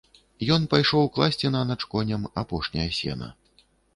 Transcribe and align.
Ён 0.53 0.63
пайшоў 0.71 1.09
класці 1.17 1.51
нанач 1.57 1.77
коням 1.93 2.25
апошняе 2.45 2.89
сена. 3.03 3.27